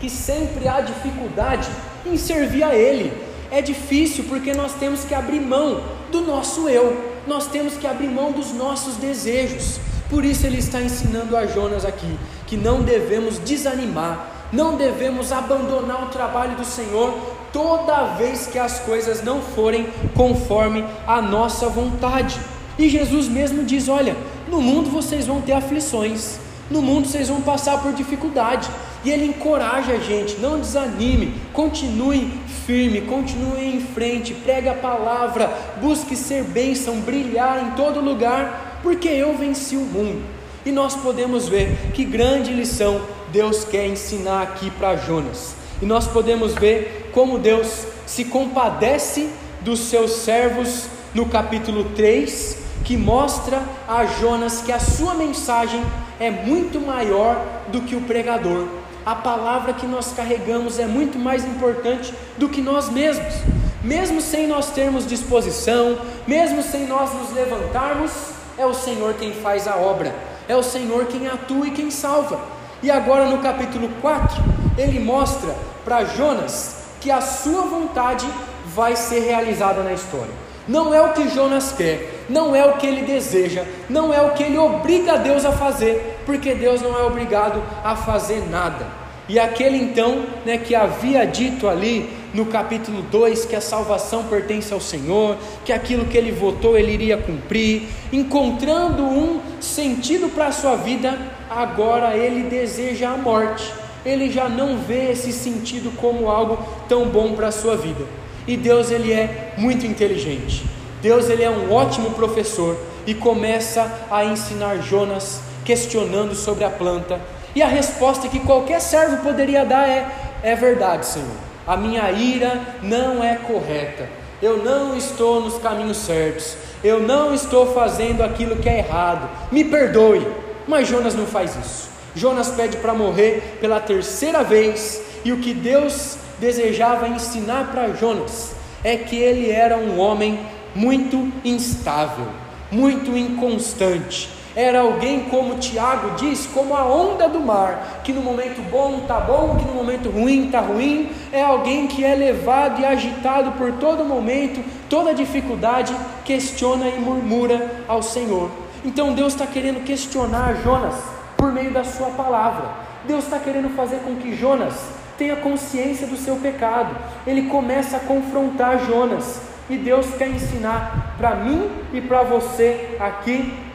[0.00, 1.68] que sempre há dificuldade
[2.06, 3.12] em servir a Ele.
[3.50, 8.08] É difícil porque nós temos que abrir mão do nosso eu, nós temos que abrir
[8.08, 9.78] mão dos nossos desejos.
[10.12, 16.04] Por isso ele está ensinando a Jonas aqui que não devemos desanimar, não devemos abandonar
[16.04, 17.18] o trabalho do Senhor
[17.50, 22.38] toda vez que as coisas não forem conforme a nossa vontade.
[22.78, 24.14] E Jesus mesmo diz: Olha,
[24.50, 26.38] no mundo vocês vão ter aflições,
[26.70, 28.68] no mundo vocês vão passar por dificuldade.
[29.02, 32.30] E ele encoraja a gente, não desanime, continue
[32.66, 39.08] firme, continue em frente, pregue a palavra, busque ser bênção, brilhar em todo lugar porque
[39.08, 40.22] eu venci o mundo.
[40.64, 43.00] E nós podemos ver que grande lição
[43.32, 45.54] Deus quer ensinar aqui para Jonas.
[45.80, 49.28] E nós podemos ver como Deus se compadece
[49.60, 55.82] dos seus servos no capítulo 3, que mostra a Jonas que a sua mensagem
[56.20, 58.68] é muito maior do que o pregador.
[59.04, 63.34] A palavra que nós carregamos é muito mais importante do que nós mesmos.
[63.82, 68.12] Mesmo sem nós termos disposição, mesmo sem nós nos levantarmos,
[68.58, 70.14] é o Senhor quem faz a obra,
[70.48, 72.40] é o Senhor quem atua e quem salva.
[72.82, 74.42] E agora no capítulo 4,
[74.76, 78.26] ele mostra para Jonas que a sua vontade
[78.66, 80.32] vai ser realizada na história.
[80.66, 84.30] Não é o que Jonas quer, não é o que ele deseja, não é o
[84.30, 88.86] que ele obriga Deus a fazer, porque Deus não é obrigado a fazer nada.
[89.28, 94.72] E aquele então, né, que havia dito ali no capítulo 2 que a salvação pertence
[94.72, 100.52] ao Senhor, que aquilo que ele votou ele iria cumprir, encontrando um sentido para a
[100.52, 101.18] sua vida,
[101.50, 103.72] agora ele deseja a morte.
[104.04, 108.04] Ele já não vê esse sentido como algo tão bom para a sua vida.
[108.46, 110.64] E Deus ele é muito inteligente.
[111.00, 117.20] Deus ele é um ótimo professor e começa a ensinar Jonas questionando sobre a planta.
[117.54, 120.08] E a resposta que qualquer servo poderia dar é:
[120.42, 124.08] é verdade, Senhor a minha ira não é correta,
[124.40, 129.64] eu não estou nos caminhos certos, eu não estou fazendo aquilo que é errado, me
[129.64, 130.26] perdoe.
[130.66, 131.90] Mas Jonas não faz isso.
[132.14, 138.52] Jonas pede para morrer pela terceira vez, e o que Deus desejava ensinar para Jonas
[138.82, 140.40] é que ele era um homem
[140.74, 142.26] muito instável,
[142.70, 148.60] muito inconstante, era alguém como Tiago diz, como a onda do mar, que no momento
[148.70, 151.10] bom está bom, que no momento ruim está ruim.
[151.32, 157.84] É alguém que é levado e agitado por todo momento, toda dificuldade, questiona e murmura
[157.88, 158.50] ao Senhor.
[158.84, 160.96] Então Deus está querendo questionar Jonas
[161.36, 162.68] por meio da sua palavra.
[163.06, 164.74] Deus está querendo fazer com que Jonas
[165.16, 166.94] tenha consciência do seu pecado.
[167.26, 169.40] Ele começa a confrontar Jonas.
[169.70, 173.71] E Deus quer ensinar para mim e para você aqui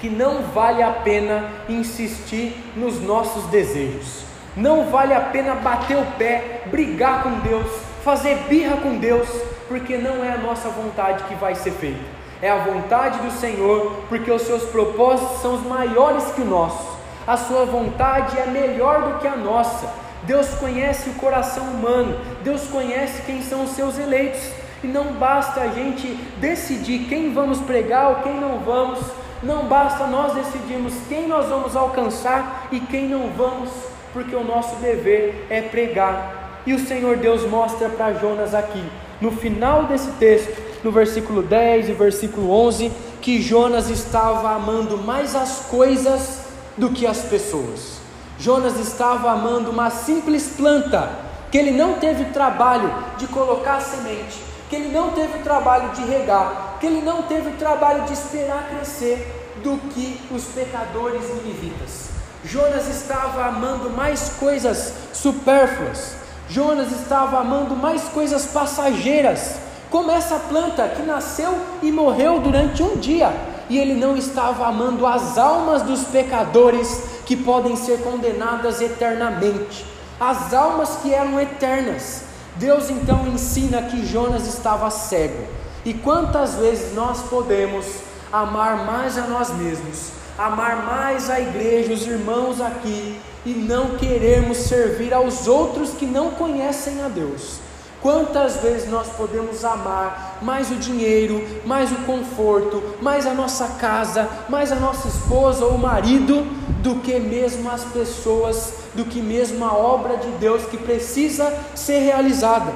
[0.00, 4.24] que não vale a pena insistir nos nossos desejos,
[4.56, 7.70] não vale a pena bater o pé, brigar com Deus,
[8.04, 9.28] fazer birra com Deus,
[9.68, 12.00] porque não é a nossa vontade que vai ser feita,
[12.40, 16.98] é a vontade do Senhor, porque os seus propósitos são os maiores que o nosso,
[17.26, 19.86] a sua vontade é melhor do que a nossa.
[20.22, 24.40] Deus conhece o coração humano, Deus conhece quem são os seus eleitos,
[24.82, 26.06] e não basta a gente
[26.38, 28.98] decidir quem vamos pregar ou quem não vamos,
[29.42, 33.70] não basta nós decidirmos quem nós vamos alcançar e quem não vamos,
[34.12, 36.62] porque o nosso dever é pregar.
[36.66, 38.82] E o Senhor Deus mostra para Jonas aqui,
[39.20, 45.34] no final desse texto, no versículo 10 e versículo 11, que Jonas estava amando mais
[45.34, 47.98] as coisas do que as pessoas.
[48.38, 51.10] Jonas estava amando uma simples planta,
[51.50, 56.02] que ele não teve trabalho de colocar semente, que ele não teve o trabalho de
[56.04, 62.08] regar, que ele não teve o trabalho de esperar crescer do que os pecadores ninivitas.
[62.44, 66.12] Jonas estava amando mais coisas supérfluas.
[66.48, 69.56] Jonas estava amando mais coisas passageiras,
[69.90, 71.52] como essa planta que nasceu
[71.82, 73.32] e morreu durante um dia,
[73.68, 79.84] e ele não estava amando as almas dos pecadores que podem ser condenadas eternamente,
[80.18, 82.27] as almas que eram eternas.
[82.58, 85.44] Deus então ensina que Jonas estava cego.
[85.84, 87.86] E quantas vezes nós podemos
[88.32, 94.58] amar mais a nós mesmos, amar mais a igreja, os irmãos aqui, e não querermos
[94.58, 97.60] servir aos outros que não conhecem a Deus?
[98.00, 104.28] Quantas vezes nós podemos amar mais o dinheiro, mais o conforto, mais a nossa casa,
[104.48, 106.46] mais a nossa esposa ou marido,
[106.80, 111.98] do que mesmo as pessoas, do que mesmo a obra de Deus que precisa ser
[111.98, 112.72] realizada?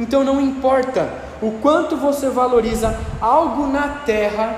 [0.00, 1.08] Então não importa
[1.40, 4.56] o quanto você valoriza algo na terra,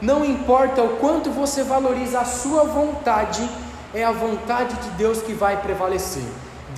[0.00, 3.46] não importa o quanto você valoriza a sua vontade,
[3.92, 6.24] é a vontade de Deus que vai prevalecer.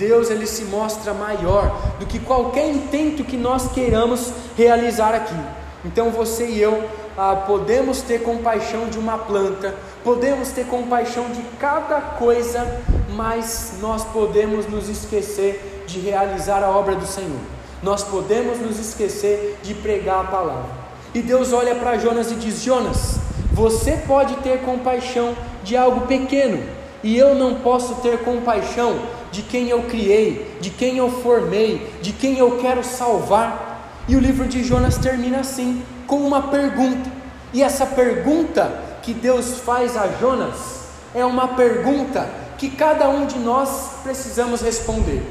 [0.03, 5.39] Deus ele se mostra maior do que qualquer intento que nós queiramos realizar aqui.
[5.85, 6.83] Então você e eu
[7.17, 9.73] ah, podemos ter compaixão de uma planta,
[10.03, 12.81] podemos ter compaixão de cada coisa,
[13.15, 17.39] mas nós podemos nos esquecer de realizar a obra do Senhor.
[17.81, 20.83] Nós podemos nos esquecer de pregar a palavra.
[21.13, 23.19] E Deus olha para Jonas e diz: Jonas,
[23.53, 25.33] você pode ter compaixão
[25.63, 26.61] de algo pequeno,
[27.03, 28.97] e eu não posso ter compaixão
[29.31, 34.03] de quem eu criei, de quem eu formei, de quem eu quero salvar.
[34.07, 37.11] E o livro de Jonas termina assim, com uma pergunta.
[37.53, 40.83] E essa pergunta que Deus faz a Jonas
[41.13, 42.27] é uma pergunta
[42.57, 45.21] que cada um de nós precisamos responder.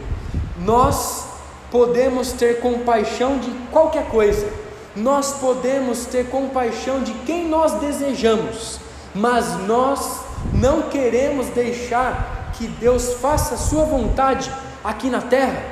[0.58, 1.24] Nós
[1.70, 4.46] podemos ter compaixão de qualquer coisa,
[4.94, 8.78] nós podemos ter compaixão de quem nós desejamos,
[9.14, 10.20] mas nós
[10.52, 14.50] não queremos deixar que Deus faça a sua vontade
[14.84, 15.62] aqui na terra.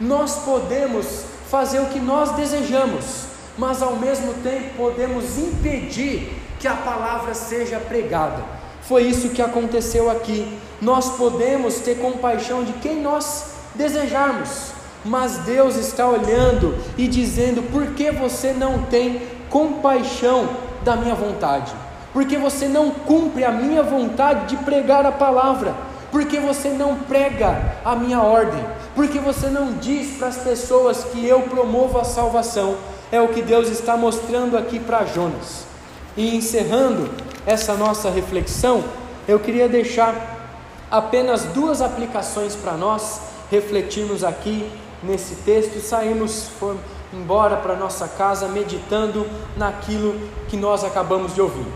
[0.00, 3.24] Nós podemos fazer o que nós desejamos,
[3.56, 8.42] mas ao mesmo tempo podemos impedir que a palavra seja pregada.
[8.82, 10.58] Foi isso que aconteceu aqui.
[10.80, 14.72] Nós podemos ter compaixão de quem nós desejarmos,
[15.04, 20.48] mas Deus está olhando e dizendo: por que você não tem compaixão
[20.84, 21.72] da minha vontade?
[22.12, 25.74] Porque você não cumpre a minha vontade de pregar a palavra?
[26.10, 28.64] Porque você não prega a minha ordem?
[28.94, 32.76] Porque você não diz para as pessoas que eu promovo a salvação?
[33.12, 35.64] É o que Deus está mostrando aqui para Jonas.
[36.16, 37.10] E encerrando
[37.46, 38.82] essa nossa reflexão,
[39.26, 40.38] eu queria deixar
[40.90, 44.70] apenas duas aplicações para nós refletirmos aqui
[45.02, 46.50] nesse texto sairmos
[47.12, 51.66] embora para nossa casa meditando naquilo que nós acabamos de ouvir.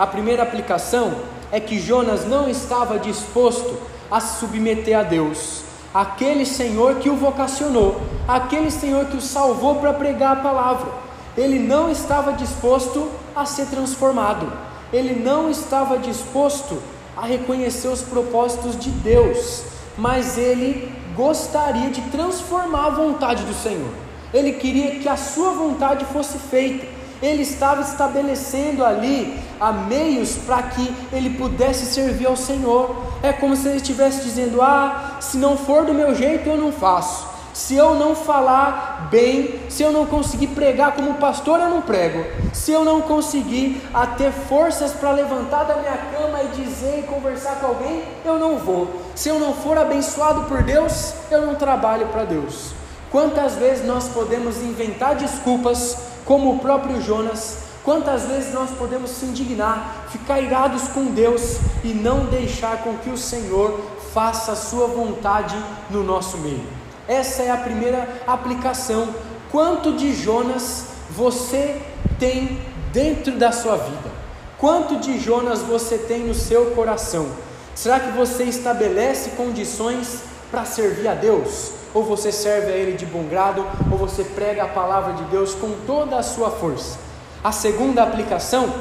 [0.00, 1.12] A primeira aplicação
[1.52, 3.76] é que Jonas não estava disposto
[4.10, 5.60] a se submeter a Deus,
[5.92, 10.90] aquele Senhor que o vocacionou, aquele Senhor que o salvou para pregar a palavra.
[11.36, 14.50] Ele não estava disposto a ser transformado,
[14.90, 16.82] ele não estava disposto
[17.14, 19.64] a reconhecer os propósitos de Deus,
[19.98, 23.92] mas ele gostaria de transformar a vontade do Senhor.
[24.32, 30.62] Ele queria que a sua vontade fosse feita ele estava estabelecendo ali a meios para
[30.62, 32.96] que ele pudesse servir ao Senhor.
[33.22, 36.72] É como se ele estivesse dizendo: Ah, se não for do meu jeito, eu não
[36.72, 37.28] faço.
[37.52, 42.24] Se eu não falar bem, se eu não conseguir pregar como pastor, eu não prego.
[42.54, 43.82] Se eu não conseguir
[44.16, 48.56] ter forças para levantar da minha cama e dizer e conversar com alguém, eu não
[48.56, 49.02] vou.
[49.16, 52.72] Se eu não for abençoado por Deus, eu não trabalho para Deus.
[53.10, 59.26] Quantas vezes nós podemos inventar desculpas como o próprio Jonas, quantas vezes nós podemos se
[59.26, 63.80] indignar, ficar irados com Deus e não deixar com que o Senhor
[64.14, 65.56] faça a sua vontade
[65.90, 66.62] no nosso meio.
[67.08, 69.12] Essa é a primeira aplicação.
[69.50, 71.82] Quanto de Jonas você
[72.16, 72.60] tem
[72.92, 74.12] dentro da sua vida?
[74.56, 77.26] Quanto de Jonas você tem no seu coração?
[77.74, 81.79] Será que você estabelece condições para servir a Deus?
[81.94, 85.54] Ou você serve a Ele de bom grado, ou você prega a palavra de Deus
[85.54, 86.98] com toda a sua força.
[87.42, 88.72] A segunda aplicação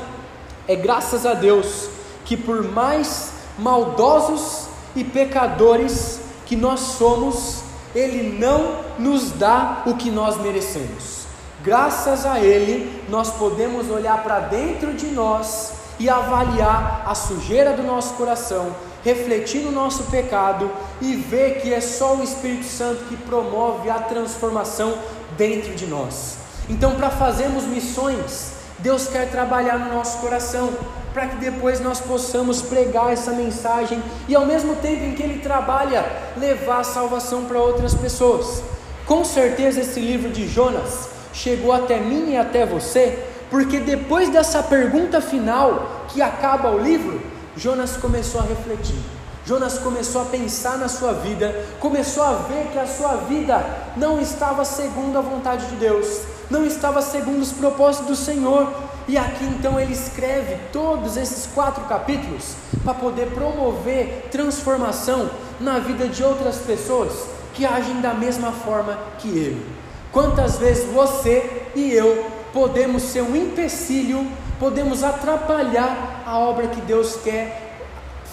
[0.68, 1.89] é graças a Deus
[2.26, 7.62] que, por mais maldosos e pecadores que nós somos,
[7.95, 11.20] Ele não nos dá o que nós merecemos.
[11.64, 17.84] Graças a Ele, nós podemos olhar para dentro de nós e avaliar a sujeira do
[17.84, 18.74] nosso coração,
[19.04, 20.70] refletir no nosso pecado
[21.02, 24.97] e ver que é só o Espírito Santo que promove a transformação
[25.38, 26.38] dentro de nós.
[26.70, 30.72] Então, para fazermos missões, Deus quer trabalhar no nosso coração,
[31.14, 35.39] para que depois nós possamos pregar essa mensagem e, ao mesmo tempo em que Ele
[35.39, 36.06] trabalha,
[36.38, 38.62] levar a salvação para outras pessoas.
[39.06, 43.18] Com certeza, esse livro de Jonas chegou até mim e até você,
[43.50, 47.20] porque depois dessa pergunta final que acaba o livro,
[47.60, 48.95] Jonas começou a refletir.
[49.45, 53.66] Jonas começou a pensar na sua vida, começou a ver que a sua vida
[53.97, 58.72] não estava segundo a vontade de Deus, não estava segundo os propósitos do Senhor.
[59.10, 65.30] E aqui então ele escreve todos esses quatro capítulos para poder promover transformação
[65.60, 67.12] na vida de outras pessoas
[67.53, 69.66] que agem da mesma forma que ele.
[70.14, 74.26] Quantas vezes você e eu podemos ser um empecilho,
[74.60, 77.78] podemos atrapalhar a obra que Deus quer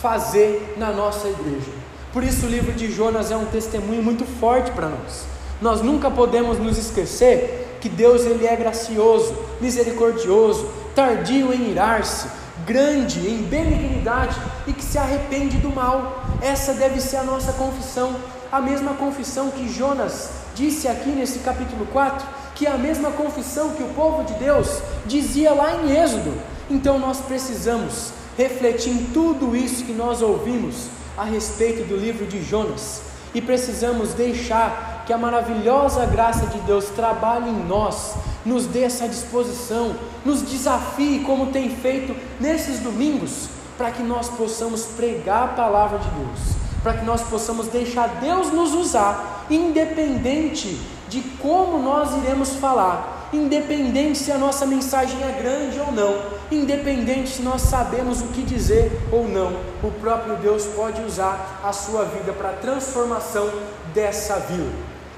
[0.02, 1.70] fazer na nossa igreja.
[2.12, 5.24] Por isso o livro de Jonas é um testemunho muito forte para nós.
[5.60, 12.28] Nós nunca podemos nos esquecer que Deus ele é gracioso, misericordioso, tardio em irar-se,
[12.66, 16.24] grande em benignidade e que se arrepende do mal.
[16.42, 18.16] Essa deve ser a nossa confissão,
[18.50, 22.26] a mesma confissão que Jonas disse aqui nesse capítulo 4,
[22.57, 26.32] que é a mesma confissão que o povo de Deus dizia lá em Êxodo.
[26.68, 32.42] Então nós precisamos refletir em tudo isso que nós ouvimos a respeito do livro de
[32.42, 33.02] Jonas
[33.34, 39.07] e precisamos deixar que a maravilhosa graça de Deus trabalhe em nós, nos dê essa
[39.07, 39.94] disposição,
[40.24, 46.09] nos desafie como tem feito nesses domingos, para que nós possamos pregar a palavra de
[46.09, 53.28] Deus, para que nós possamos deixar Deus nos usar, independente de como nós iremos falar,
[53.32, 58.42] independente se a nossa mensagem é grande ou não, independente se nós sabemos o que
[58.42, 63.50] dizer ou não, o próprio Deus pode usar a sua vida para a transformação
[63.94, 64.72] dessa vila.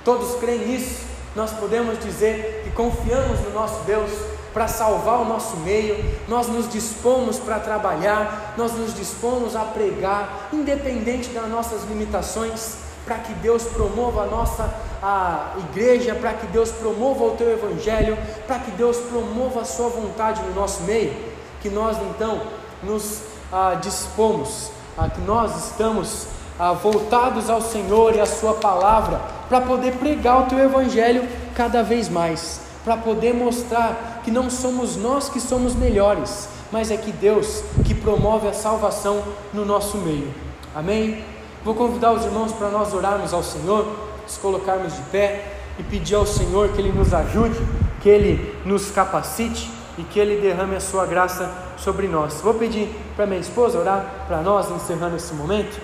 [0.04, 1.06] Todos creem nisso?
[1.34, 4.10] Nós podemos dizer que confiamos no nosso Deus
[4.52, 10.48] para salvar o nosso meio, nós nos dispomos para trabalhar, nós nos dispomos a pregar,
[10.52, 14.70] independente das nossas limitações para que Deus promova a nossa
[15.02, 19.88] a igreja, para que Deus promova o teu evangelho, para que Deus promova a sua
[19.88, 21.16] vontade no nosso meio,
[21.62, 22.42] que nós então
[22.82, 26.26] nos ah, dispomos, ah, que nós estamos
[26.58, 31.82] ah, voltados ao Senhor e à Sua palavra, para poder pregar o teu evangelho cada
[31.82, 37.10] vez mais, para poder mostrar que não somos nós que somos melhores, mas é que
[37.10, 39.22] Deus que promove a salvação
[39.54, 40.34] no nosso meio.
[40.74, 41.37] Amém?
[41.64, 43.86] Vou convidar os irmãos para nós orarmos ao Senhor,
[44.22, 47.58] nos colocarmos de pé e pedir ao Senhor que Ele nos ajude,
[48.00, 52.40] que Ele nos capacite e que Ele derrame a Sua graça sobre nós.
[52.40, 55.80] Vou pedir para minha esposa orar para nós, encerrando esse momento.